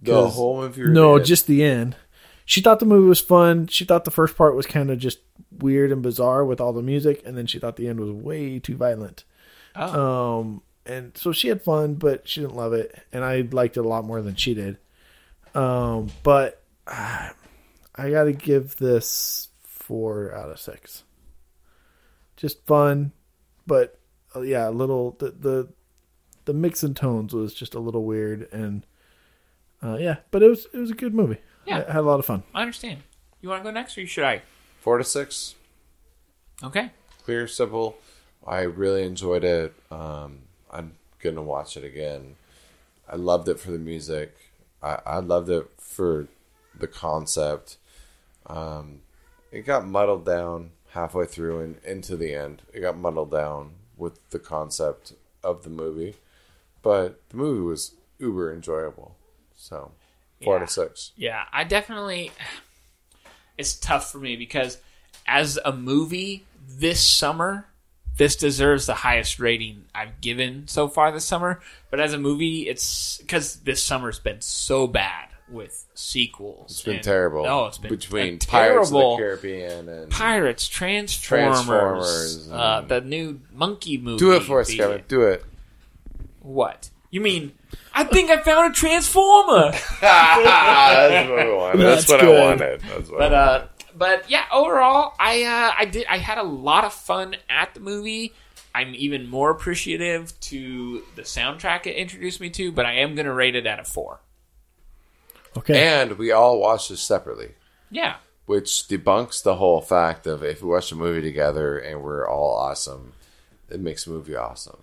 [0.00, 1.26] The 'Cause- whole movie or No, the end?
[1.26, 1.96] just the end.
[2.44, 3.66] She thought the movie was fun.
[3.66, 5.18] She thought the first part was kind of just
[5.58, 8.58] weird and bizarre with all the music, and then she thought the end was way
[8.58, 9.24] too violent.
[9.76, 10.38] Oh.
[10.40, 13.84] Um, and so she had fun, but she didn't love it, and I liked it
[13.84, 14.78] a lot more than she did.
[15.54, 17.30] Um, but uh,
[17.94, 21.04] I got to give this four out of six.
[22.36, 23.12] Just fun,
[23.66, 24.00] but
[24.34, 25.68] uh, yeah, a little the the
[26.46, 28.86] the mix and tones was just a little weird, and
[29.82, 31.38] uh, yeah, but it was it was a good movie.
[31.66, 31.84] Yeah.
[31.86, 32.44] I had a lot of fun.
[32.54, 33.02] I understand.
[33.42, 34.42] You want to go next, or should I?
[34.80, 35.54] Four to six.
[36.62, 36.90] Okay.
[37.24, 37.98] Clear, simple.
[38.46, 39.74] I really enjoyed it.
[39.90, 42.36] Um, I'm gonna watch it again.
[43.10, 44.34] I loved it for the music.
[44.82, 46.28] I, I loved it for
[46.78, 47.76] the concept.
[48.46, 49.00] Um,
[49.50, 52.62] it got muddled down halfway through and into the end.
[52.72, 56.16] It got muddled down with the concept of the movie,
[56.82, 59.16] but the movie was uber enjoyable.
[59.56, 59.92] So
[60.42, 60.64] four Yeah.
[60.66, 61.12] to six.
[61.16, 62.30] Yeah, I definitely.
[63.56, 64.78] It's tough for me because
[65.26, 67.66] as a movie this summer,
[68.18, 71.60] this deserves the highest rating I've given so far this summer.
[71.90, 76.72] But as a movie, it's because this summer's been so bad with sequels.
[76.72, 77.46] It's been and- terrible.
[77.46, 83.00] Oh, it's been between a Pirates of the Caribbean and Pirates, Transformers, Transformers, uh, the
[83.00, 84.18] new Monkey movie.
[84.18, 85.04] Do it for us, the- Kevin.
[85.08, 85.44] Do it.
[86.40, 87.52] What you mean?
[87.94, 89.72] I think I found a Transformer.
[90.00, 91.80] That's what I wanted.
[91.80, 92.36] That's, That's what good.
[92.36, 92.80] I wanted.
[92.82, 93.66] That's what but I uh
[93.98, 97.80] but yeah overall i uh i did i had a lot of fun at the
[97.80, 98.32] movie
[98.74, 103.32] i'm even more appreciative to the soundtrack it introduced me to but i am gonna
[103.34, 104.20] rate it at a four
[105.56, 105.82] Okay.
[105.88, 107.52] And we all watched this separately,
[107.90, 112.28] yeah which debunks the whole fact of if we watch a movie together and we're
[112.28, 113.12] all awesome,
[113.68, 114.78] it makes the movie awesome.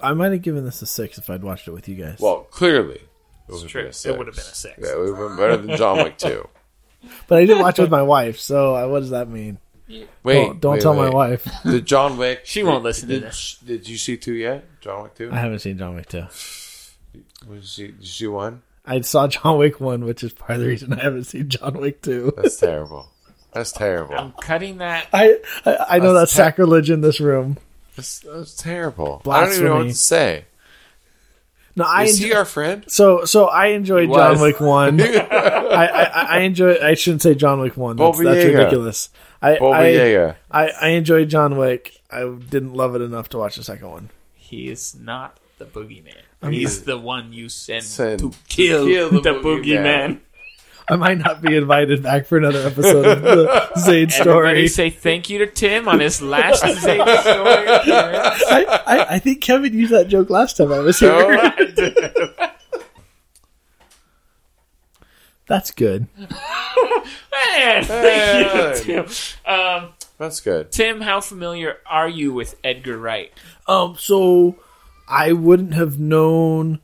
[0.00, 2.18] I might have given this a six if I'd watched it with you guys.
[2.20, 3.80] Well, clearly, it would have true.
[3.82, 4.18] been a It six.
[4.18, 4.78] would have been a six.
[4.80, 6.48] Yeah, it would have been better than John Wick 2.
[7.26, 9.58] but I didn't watch it with my wife, so uh, what does that mean?
[10.22, 11.48] Wait, Don't- don't wait, tell my wife.
[11.64, 12.42] Did John Wick?
[12.44, 13.58] She won't listen to this.
[13.64, 14.66] Did you see two yet?
[14.82, 15.30] John Wick 2?
[15.32, 16.24] I haven't seen John Wick 2.
[17.48, 18.62] Was you, did you see one?
[18.84, 21.74] I saw John Wick 1, which is part of the reason I haven't seen John
[21.80, 22.34] Wick 2.
[22.36, 23.08] That's terrible.
[23.52, 24.14] That's terrible.
[24.14, 27.56] i'm cutting that I, I, I know That's that's te- sacrilege in this room.
[27.96, 29.22] That's, that's terrible.
[29.26, 29.88] I don't even know what Blasphemy.
[29.92, 30.44] to say.
[31.78, 32.84] No, I Is he enjoy- our friend?
[32.88, 34.40] so so I enjoyed John was.
[34.40, 35.00] Wick one.
[35.02, 36.74] I, I I enjoy.
[36.82, 37.96] I shouldn't say John Wick one.
[37.96, 39.10] That's, that's ridiculous.
[39.40, 42.00] I Bobby I, I I enjoyed John Wick.
[42.10, 44.10] I didn't love it enough to watch the second one.
[44.34, 48.86] he is not the boogeyman I'm he's the one you send, Send to to kill,
[48.86, 50.20] kill the, the boogeyman, boogeyman.
[50.90, 53.46] I might not be invited back for another episode of the
[53.76, 54.68] Zade Everybody story.
[54.68, 56.76] say thank you to Tim on his last Zade
[57.20, 57.68] Storey.
[57.68, 61.10] I, I, I think Kevin used that joke last time I was here.
[61.10, 62.48] No?
[65.46, 66.06] That's good.
[66.18, 66.28] Man,
[67.84, 69.06] thank you, Tim.
[69.46, 70.70] Um, That's good.
[70.70, 73.32] Tim, how familiar are you with Edgar Wright?
[73.66, 74.56] Um, so
[75.08, 76.80] I wouldn't have known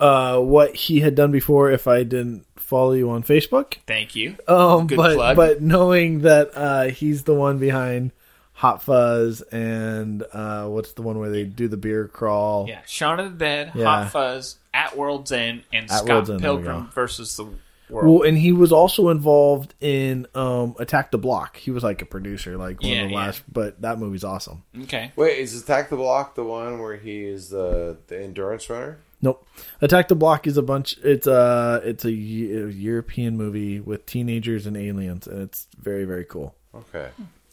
[0.00, 3.74] uh, what he had done before if I didn't follow you on Facebook.
[3.86, 4.36] Thank you.
[4.48, 5.36] Um, Good but plug.
[5.36, 8.12] but knowing that uh, he's the one behind
[8.54, 12.66] Hot Fuzz and uh, what's the one where they do the beer crawl?
[12.68, 13.84] Yeah, Shaun of the Dead, Yeah.
[13.84, 17.44] Hot Fuzz, At World's End, and At Scott End, Pilgrim versus the
[17.88, 18.20] World.
[18.20, 21.56] Well, and he was also involved in um, Attack the Block.
[21.56, 23.20] He was like a producer, like one Yeah, of the yeah.
[23.20, 23.42] last.
[23.52, 24.64] But that movie's awesome.
[24.82, 25.12] okay.
[25.14, 28.98] Wait, is Attack the Block the one where he is the the endurance runner?
[29.22, 29.46] Nope.
[29.80, 30.98] Attack the Block is a bunch.
[31.02, 36.54] It's a it's a, European movie with teenagers and aliens, and it's very very cool.
[36.74, 37.08] Okay.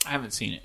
[0.06, 0.63] I haven't seen it.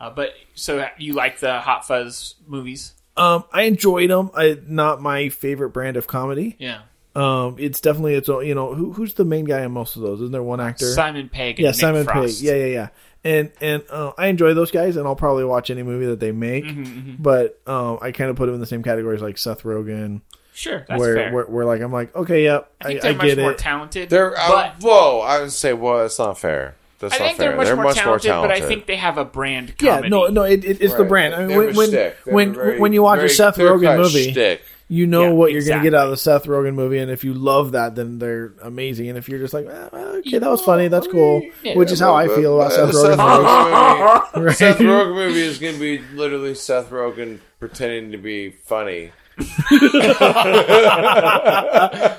[0.00, 2.94] Uh, but so you like the Hot Fuzz movies?
[3.16, 4.30] Um, I enjoyed them.
[4.34, 6.54] I not my favorite brand of comedy.
[6.58, 6.82] Yeah.
[7.16, 8.46] Um, it's definitely its own.
[8.46, 10.20] You know, who who's the main guy in most of those?
[10.20, 10.86] Isn't there one actor?
[10.86, 12.38] Simon Pegg and Yeah, Nick Simon Frost.
[12.38, 12.46] Pegg.
[12.46, 12.88] Yeah, yeah, yeah.
[13.28, 16.32] And and uh, I enjoy those guys, and I'll probably watch any movie that they
[16.32, 16.64] make.
[16.64, 17.16] Mhm, mhm.
[17.18, 20.22] But um, I kind of put them in the same categories like Seth Rogen.
[20.54, 21.32] Sure, that's where, fair.
[21.34, 23.52] Where, where like I'm like, okay, yep, I I, think I, they're much get more
[23.52, 23.58] it.
[23.58, 24.08] talented.
[24.08, 25.20] They're but uh, whoa.
[25.20, 26.74] I would say, well, that's not fair.
[27.00, 27.48] That's I think fair.
[27.48, 28.58] they're much, more, much talented, more talented.
[28.60, 29.74] But I think they have a brand.
[29.80, 31.34] Yeah, no, no, it, it, it's the brand.
[31.34, 32.24] I mean, when when shtick.
[32.24, 34.62] They have when, very- when you watch a Seth Rogen movie, shtick.
[34.88, 37.10] You know Yeah, what you're going to get out of the Seth Rogen movie, and
[37.10, 39.08] if you love that, then they're amazing.
[39.08, 42.00] And if you're just like, well, okay, that was funny, that's cool, Yeah, which is
[42.00, 43.16] how I feel about Seth the Rogen.
[43.16, 44.56] Rogen movie, Right.
[44.56, 49.12] Seth Rogen movie is going to be literally Seth Rogen pretending to be funny.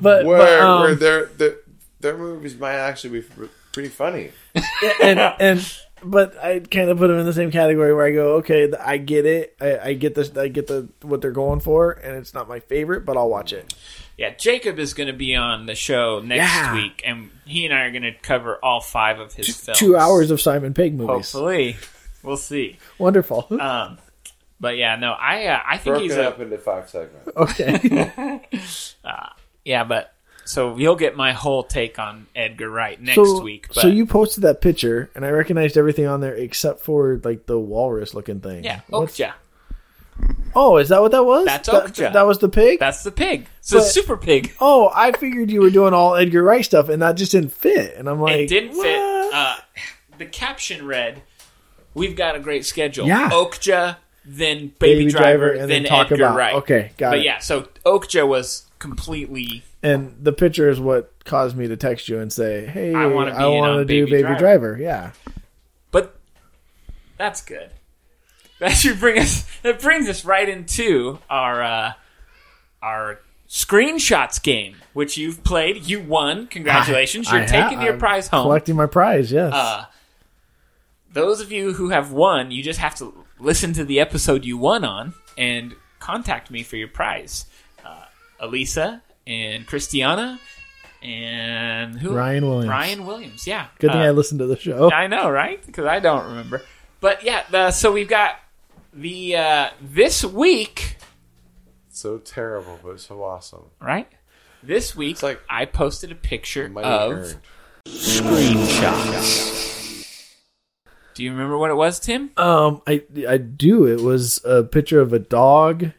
[0.00, 1.54] But, where, but, um, where their, their
[2.00, 3.26] their movies might actually be
[3.72, 4.32] pretty funny.
[5.02, 5.60] and and
[6.04, 8.96] but I kind of put them in the same category where I go, okay, I
[8.98, 12.34] get it, I, I get this, I get the what they're going for, and it's
[12.34, 13.74] not my favorite, but I'll watch it.
[14.16, 16.74] Yeah, Jacob is going to be on the show next Yeah.
[16.74, 19.78] week, and he and I are going to cover all five of his films.
[19.78, 21.76] Two hours of Simon Pegg movies, Hopefully,
[22.22, 22.78] we'll see.
[22.98, 23.46] wonderful.
[23.50, 23.98] Um,
[24.60, 27.28] but yeah, no, I uh, I think Broken he's a up into five segments.
[27.36, 28.40] Okay.
[29.04, 29.28] uh,
[29.64, 30.13] yeah, but
[30.44, 33.68] so you'll get my whole take on Edgar Wright next so, week.
[33.68, 37.46] But so you posted that picture, and I recognized everything on there except for like
[37.46, 38.64] the walrus looking thing.
[38.64, 39.32] yeah, What's- Okja.
[40.54, 41.44] Oh, is that what that was?
[41.46, 42.12] That's That- Okja.
[42.12, 42.78] That, was the pig.
[42.78, 43.46] That's the pig.
[43.60, 44.52] So But- super pig.
[44.60, 47.96] Oh, I figured you were doing all Edgar Wright stuff, and that just didn't fit.
[47.96, 48.84] And I'm like, it didn't what?
[48.84, 49.34] fit.
[49.34, 49.56] Uh,
[50.18, 51.22] the caption read,
[51.94, 53.08] "We've got a great schedule.
[53.08, 53.30] Yeah.
[53.30, 57.10] Okja, then Baby, Baby Driver, Driver, and then, then talk Edgar about- Wright." okay, got
[57.10, 57.20] but it.
[57.20, 62.08] But yeah, so Okja was completely And the picture is what caused me to text
[62.08, 64.78] you and say, "Hey, I I want to do Baby Driver." Driver.
[64.80, 65.10] Yeah,
[65.90, 66.18] But
[67.18, 67.70] that's good.
[68.60, 69.44] That should bring us.
[69.62, 71.92] That brings us right into our uh,
[72.80, 75.84] our screenshots game, which you've played.
[75.86, 76.46] You won.
[76.46, 77.30] Congratulations!
[77.30, 78.44] You're I ha- taking your I'm prize home.
[78.44, 79.30] collecting my prize.
[79.32, 79.52] Yes.
[79.52, 79.84] Uh,
[81.12, 84.56] those of you who have won, you just have to listen to the episode you
[84.56, 87.46] won on and contact me for your prize.
[87.84, 88.04] Uh,
[88.40, 90.38] Elisa and Christiana
[91.02, 92.14] and who?
[92.14, 92.68] Ryan Williams.
[92.68, 93.46] Ryan Williams.
[93.46, 93.66] Yeah.
[93.78, 94.90] Good thing Uh, I listened to the show.
[94.90, 95.64] I know, right?
[95.64, 96.62] Because I don't remember.
[97.00, 98.36] But yeah, the, so we've got
[98.92, 100.96] the uh, this week,
[101.90, 103.64] So terrible, but so awesome.
[103.80, 104.08] right?
[104.62, 107.36] This week, like I posted a picture of earned.
[107.86, 109.62] screenshots.
[111.14, 112.30] Do you remember what it was, Tim?
[112.36, 113.86] Um, I I do.
[113.86, 115.90] It was a picture of a dog,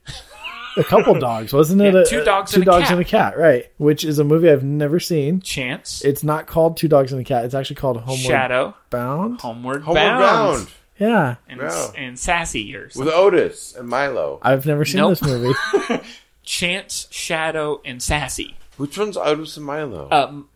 [0.77, 1.93] a couple dogs, wasn't it?
[1.93, 2.91] Yeah, A- two a- dogs two and a dogs cat.
[2.93, 3.71] and a cat, right?
[3.77, 5.41] Which is a movie I've never seen.
[5.41, 7.45] Chance, It's not called Two Dogs and a Cat.
[7.45, 9.41] It's actually called Homeward Shadow, Bound.
[9.41, 10.19] Homeward, Homeward Bound,
[10.57, 11.87] Bound Yeah, and, Yeah.
[11.97, 13.07] and Sassy or with.
[13.07, 14.39] Otis and Milo.
[14.41, 15.17] I've never seen Nope.
[15.17, 15.53] this movie.
[16.43, 18.55] Chance, Shadow, and Sassy.
[18.77, 20.07] Which one's Otis and Milo?
[20.11, 20.49] Um,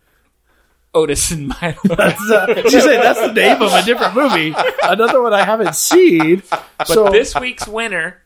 [0.94, 1.74] Otis and Milo.
[1.84, 4.54] That's, uh, she said that's the name of a different movie.
[4.82, 6.42] Another one I haven't seen.
[6.50, 8.20] But so this week's winner,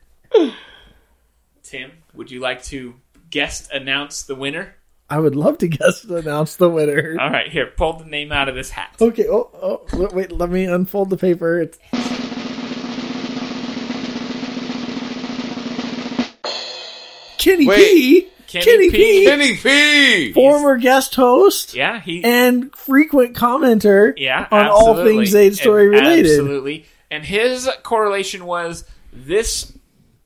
[1.75, 2.95] Tim, would you like to
[3.31, 4.77] guest announce the winner?
[5.11, 7.17] I would love to guess to announce the winner.
[7.19, 8.95] All right, here, pull the name out of this hat.
[9.01, 9.27] Okay.
[9.29, 10.31] Oh, oh, wait, wait.
[10.31, 11.61] Let me unfold the paper.
[11.63, 11.77] It's...
[17.39, 17.77] Kenny Wait.
[17.77, 18.29] P.
[18.47, 18.97] Kenny Kenny, P.
[18.97, 19.25] P.
[19.25, 20.33] Kenny P.
[20.33, 22.23] Former guest host Yeah, he.
[22.23, 26.27] and frequent commenter yeah, on all things Zade Storey And- related.
[26.27, 29.77] Absolutely, and his correlation was this.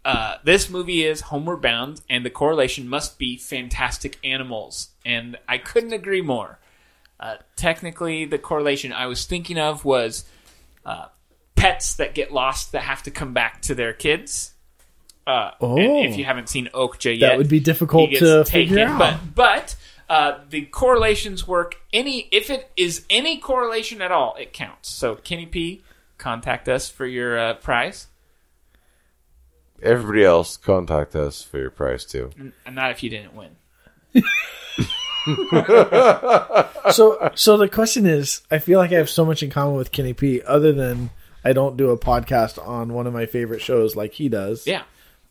[0.05, 5.59] Uh, this movie is Homeward Bound, and the correlation must be fantastic animals, and I
[5.59, 6.59] couldn't agree more.
[7.21, 10.25] Uh, technically, the correlation I was thinking of was
[10.87, 11.07] uh,
[11.57, 14.55] pets that get lost that have to come back to their kids.
[15.27, 15.77] Uh, Oh.
[15.77, 18.99] and if you haven't seen Okja yet, That would be difficult to taken, figure out.
[18.99, 19.77] But but
[20.09, 21.77] Uh, the correlations work.
[21.93, 24.89] Any if it is any correlation at all, it counts.
[24.89, 25.83] So Kenny P,
[26.17, 28.07] contact us for your uh, prize.
[29.83, 32.31] Everybody else, contact us for your price too.
[32.39, 33.51] N- And not if you didn't win.
[36.93, 39.93] so so the question is, I feel like I have so much in common with
[39.93, 40.43] Kenny P.
[40.43, 41.11] Other than
[41.45, 44.67] I don't do a podcast on one of my favorite shows like he does.
[44.67, 44.83] Yeah.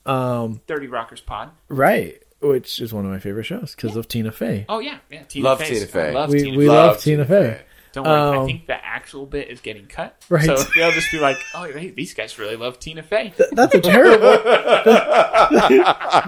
[0.06, 0.62] Um.
[0.68, 1.52] Thirty Rockers Pod.
[1.68, 2.22] Right.
[2.40, 4.66] Which is one of my favorite shows because of Tina Fey.
[4.70, 5.24] Oh yeah, yeah.
[5.24, 6.14] Tina Love Fey's- Tina Fey.
[6.14, 6.72] Love we Tina we Fey.
[6.72, 7.62] love Tina Fey.
[7.98, 10.24] Don't worry, I Um, think the actual bit is getting cut.
[10.30, 10.46] Right.
[10.46, 13.82] So they'll just be like, "Oh, hey, these guys really love Tina Fey." That's a
[13.82, 14.38] terrible.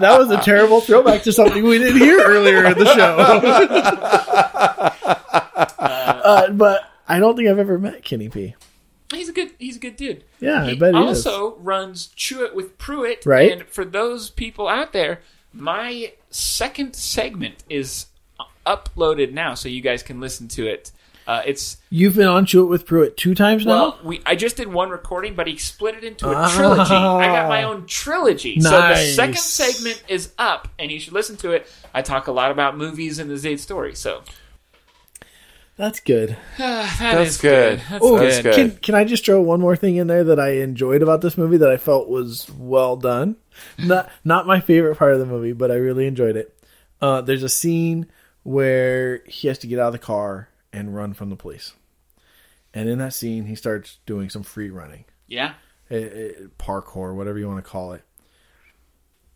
[0.18, 3.16] was a terrible throwback to something we didn't hear earlier in the show.
[5.78, 8.54] uh, but I don't think I've ever met Kenny P.
[9.12, 9.50] He's a good.
[9.58, 10.24] He's a good dude.
[10.40, 11.26] Yeah, I bet he is.
[11.26, 13.24] also runs Chew It with Pruitt.
[13.26, 13.52] Right.
[13.52, 15.20] And for those people out there,
[15.52, 18.06] my second segment is
[18.66, 20.92] uploaded now, so you guys can listen to it.
[21.30, 23.72] Uh, it's You've been on Chew It with Pruitt two times now.
[23.72, 26.52] well, we I just did one recording, but he split it into a Ah.
[26.56, 26.92] trilogy.
[26.92, 28.60] I got my own trilogy.
[28.60, 31.68] So the second segment is up, and you should listen to it.
[31.94, 33.94] I talk a lot about movies and the Zade Storey.
[33.94, 34.22] So
[35.76, 36.36] That's good.
[36.58, 37.80] that That's is good.
[37.88, 38.42] That's Oh, That's good.
[38.42, 38.54] good.
[38.56, 41.38] Can can I just throw one more thing in there that I enjoyed about this
[41.38, 43.36] movie that I felt was well done?
[43.78, 46.54] Not not my favorite part of the movie, but I really enjoyed it.
[47.00, 48.06] Uh, there's a scene
[48.42, 51.72] where he has to get out of the car and run from the police,
[52.74, 55.54] and in that scene, he starts doing some free running, Yeah.
[55.90, 58.02] eh, eh, parkour, whatever you want to call it.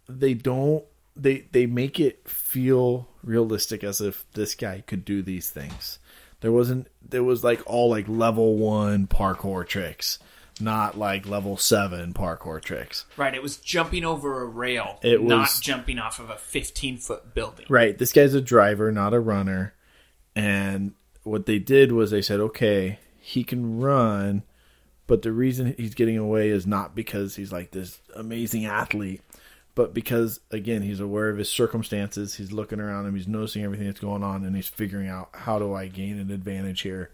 [0.08, 0.84] They don't.
[1.16, 5.98] They they make it feel realistic as if this guy could do these things.
[6.40, 6.88] There wasn't.
[7.08, 10.18] There was like all like level one parkour tricks,
[10.60, 13.06] not like level seven parkour tricks.
[13.16, 16.98] Right, it was jumping over a rail, It not was- jumping off of a 15
[16.98, 17.66] foot building.
[17.68, 17.96] Right.
[17.96, 19.72] This guy's a driver, not a runner.
[20.36, 20.92] And
[21.24, 24.42] what they did was they said, okay, he can run,
[25.06, 29.22] but the reason he's getting away is not because he's like this amazing athlete,
[29.74, 32.34] but because, again, he's aware of his circumstances.
[32.34, 35.58] He's looking around him, he's noticing everything that's going on, and he's figuring out how
[35.58, 37.10] do I gain an advantage here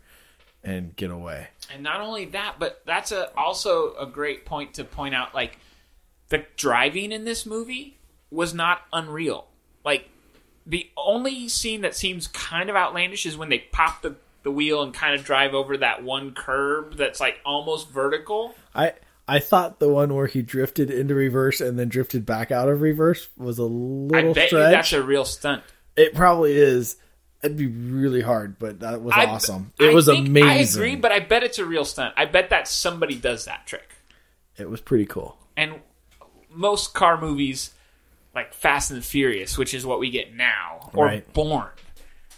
[0.62, 1.48] and get away.
[1.72, 5.34] And not only that, but that's a also a great point to point out.
[5.34, 5.58] Like
[6.28, 7.98] the driving in this movie
[8.30, 9.46] was not unreal.
[9.84, 10.10] Like
[10.66, 14.82] the only scene that seems kind of outlandish is when they pop the the wheel
[14.82, 18.54] and kind of drive over that one curb that's like almost vertical.
[18.74, 18.94] I.
[19.28, 22.80] I thought the one where he drifted into reverse and then drifted back out of
[22.80, 24.52] reverse was a little I bet stretch.
[24.52, 25.62] you that's a real stunt.
[25.94, 26.96] It probably is.
[27.40, 29.72] It'd be really hard, but that was I- awesome.
[29.78, 30.48] It I was amazing.
[30.48, 32.12] I agree, but I bet it's a real stunt.
[32.16, 33.88] I bet that somebody does that trick.
[34.58, 35.38] it was pretty cool.
[35.56, 35.74] And
[36.50, 37.70] most car movies,
[38.34, 41.32] like Fast and the Furious, which is what we get now, or Right.
[41.32, 41.68] Bourne,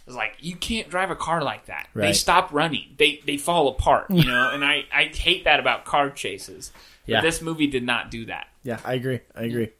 [0.06, 1.88] It's like you can't drive a car like that.
[1.94, 2.94] They stop running.
[2.98, 4.10] They they fall apart.
[4.10, 6.72] You know, and I I hate that about car chases.
[7.06, 7.18] Yeah.
[7.18, 8.46] But this movie did not do that.
[8.62, 9.20] Yeah, I agree.
[9.34, 9.70] I agree.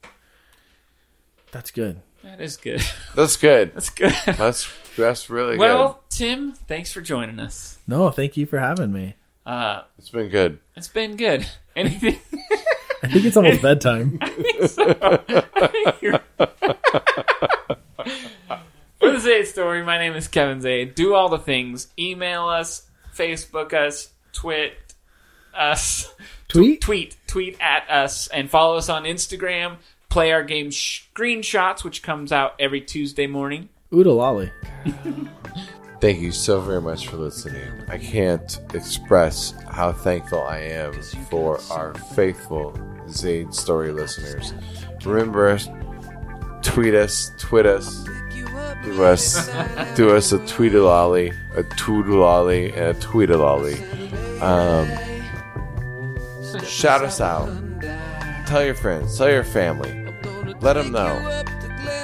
[1.53, 2.01] That's good.
[2.25, 2.83] That is good.
[3.15, 3.73] That's good.
[3.75, 4.15] That's good.
[4.27, 5.61] That's that's really good.
[5.61, 7.79] well, Tim, thanks for joining us.
[7.87, 9.15] No, thank you for having me.
[9.47, 9.83] Uh.
[9.99, 10.59] It's been good.
[10.77, 11.47] it's been good.
[11.77, 12.19] Anything?
[13.03, 14.19] I think it's almost bedtime.
[18.99, 20.95] For the Zade Storey, my name is Kevin Zade.
[20.95, 21.89] Do all the things.
[21.99, 24.95] Email us, Facebook us, twit
[25.53, 26.15] us,
[26.49, 26.81] Tweet?
[26.81, 29.79] tweet, tweet at us, and follow us on Instagram.
[30.09, 33.71] Play our game Screenshots, which comes out every Tuesday morning.
[33.93, 34.53] Oodle lolly.
[36.01, 37.71] Thank you so very much for listening.
[37.89, 41.01] I can't express how thankful I am
[41.31, 42.77] for our faithful
[43.13, 44.53] Zade Storey listeners.
[45.05, 45.59] Remember,
[46.63, 48.05] tweet us, tweet us,
[48.85, 49.49] do us,
[49.95, 53.79] do us a tweetalolly, a toodalolly, and a tweetalolly.
[54.43, 54.89] Um,
[56.65, 57.49] shout us out.
[58.47, 59.99] Tell your friends, tell your family.
[60.61, 61.43] Let them know.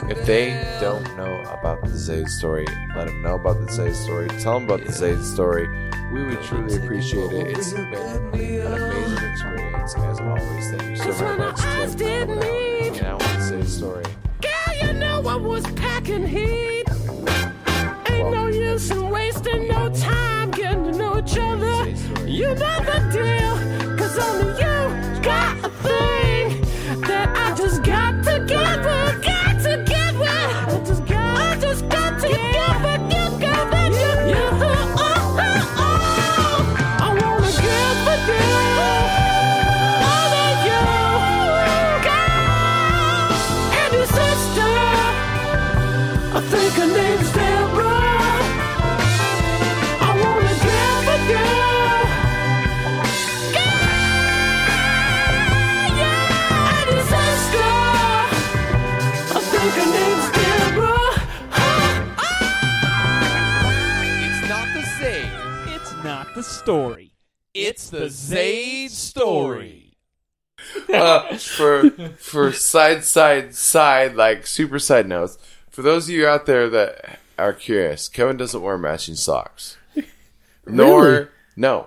[0.08, 2.66] If they don't know about the Zade Storey,
[2.96, 4.28] let them know about the Zade Storey.
[4.40, 5.68] Tell them about the Zade Storey.
[6.12, 7.58] We would truly appreciate it.
[7.58, 10.70] It's been an amazing experience, as always.
[10.70, 14.04] Thank you so very much, Tim, for coming out and the Zade Storey.
[14.40, 16.47] Girl, you know I was packing heat.
[66.72, 67.12] Story.
[67.54, 69.96] It's the Zade Storey.
[70.92, 71.88] uh, for
[72.18, 75.38] for side side side like super side notes
[75.70, 79.78] for those of you out there that are curious kevin doesn't wear matching socks
[80.66, 81.26] nor Really?
[81.56, 81.86] no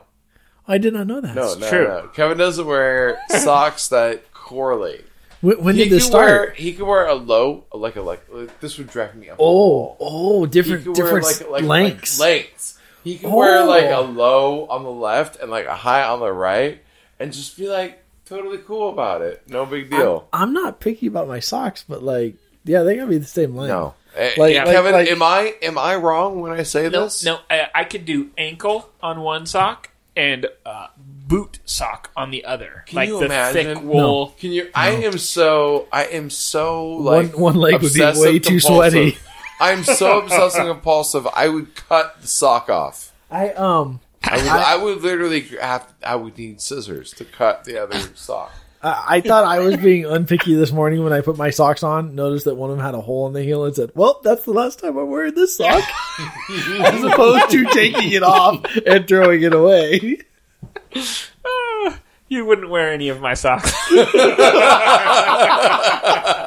[0.67, 1.36] I did not know that.
[1.36, 5.05] no no no kevin doesn't wear socks that correlate
[5.41, 6.55] When, when did this could wear- start?
[6.57, 8.25] he could wear a low like a like
[8.61, 12.19] this would drag me up Oh, oh, different, He could wear, different like- like- lengths.
[12.19, 13.66] like lengths he could wear Oh.
[13.66, 16.82] like a low on the left and like a high on the right
[17.20, 21.28] and just be like totally cool about it no big deal I'm not picky about
[21.28, 23.70] my socks, but like, yeah, they gotta be the same length.
[23.70, 23.93] No.
[24.16, 27.04] Eh, like, yeah, like- Kevin, like- am I am I wrong when I say No,
[27.04, 27.24] this?
[27.26, 32.43] no, I, I could do ankle on one sock and uh, boot sock on the
[32.45, 33.76] other, Can like you the imagine?
[33.76, 34.26] thick wool.
[34.28, 34.34] No.
[34.38, 34.70] Can you?
[34.76, 35.88] I am so.
[35.91, 38.62] I am so like one leg would be way too compulsive.
[38.62, 39.18] sweaty.
[39.62, 41.28] I'm so obsessive compulsive.
[41.34, 43.14] I would cut the sock off.
[43.30, 44.47] I um, I would.
[44.47, 45.91] I, would literally have.
[46.03, 48.51] I would need scissors to cut the other sock.
[48.82, 52.16] I, I thought I was being unpicky this morning when I put my socks on.
[52.16, 54.45] Noticed that one of them had a hole in the heel and said, "Well, that's
[54.45, 55.84] the last time I'm wearing this sock,"
[56.49, 60.20] as opposed to taking it off and throwing it away.
[61.45, 63.72] Ah, you wouldn't wear any of my socks.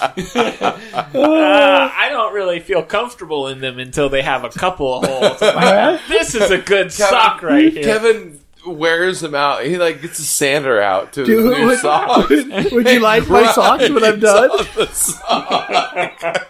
[0.00, 0.78] Uh,
[1.14, 5.40] I don't really feel comfortable in them until they have a couple of holes.
[5.40, 7.82] Like, this is a good sock right here.
[7.84, 9.64] Kevin wears them out.
[9.64, 12.28] He like gets a sander out to Dude, his new would- socks.
[12.30, 14.50] would- would you like my socks when I'm done?
[14.50, 16.46] on the sock.